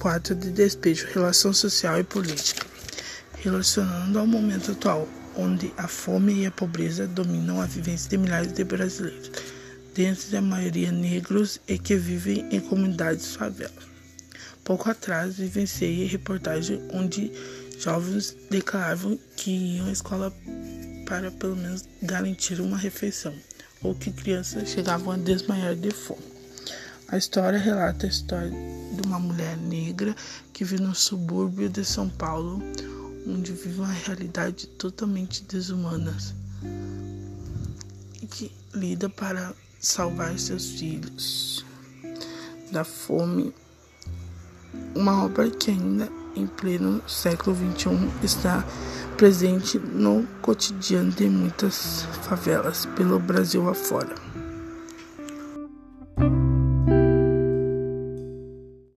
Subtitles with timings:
[0.00, 2.66] 4 de despejo, relação social e política.
[3.38, 5.06] Relacionando ao momento atual,
[5.36, 9.30] onde a fome e a pobreza dominam a vivência de milhares de brasileiros,
[9.94, 13.90] dentre a maioria negros e que vivem em comunidades favelas.
[14.64, 17.30] Pouco atrás vivenciei reportagem onde
[17.78, 20.32] jovens declaravam que iam à escola
[21.06, 23.34] para pelo menos garantir uma refeição,
[23.82, 26.29] ou que crianças chegavam a desmaiar de fome.
[27.12, 28.52] A história relata a história
[28.92, 30.14] de uma mulher negra
[30.52, 32.62] que vive no subúrbio de São Paulo,
[33.26, 36.16] onde vive uma realidade totalmente desumana
[38.22, 41.66] e que lida para salvar seus filhos
[42.70, 43.52] da fome.
[44.94, 48.64] Uma obra que ainda em pleno século XXI está
[49.16, 54.29] presente no cotidiano de muitas favelas pelo Brasil afora.